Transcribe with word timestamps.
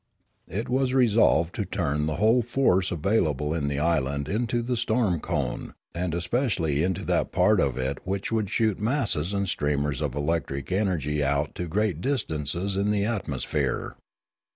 It 0.47 0.67
was 0.67 0.95
resolved 0.95 1.53
to 1.53 1.63
turn 1.63 2.07
the 2.07 2.15
whole 2.15 2.41
force 2.41 2.89
available 2.89 3.53
in 3.53 3.67
the 3.67 3.77
island 3.77 4.27
into 4.27 4.63
the 4.63 4.75
storm 4.75 5.19
cone, 5.19 5.75
and 5.93 6.15
especially 6.15 6.81
into 6.81 7.05
that 7.05 7.31
part 7.31 7.59
of 7.59 7.77
it 7.77 7.99
which 8.03 8.29
could 8.31 8.49
shoot 8.49 8.79
masses 8.79 9.31
and 9.31 9.47
streamers 9.47 10.01
of 10.01 10.15
electric 10.15 10.71
energy 10.71 11.23
out 11.23 11.53
to 11.53 11.67
great 11.67 12.01
distances 12.01 12.75
in 12.75 12.89
the 12.89 13.03
atmo 13.03 13.41
sphere. 13.41 13.95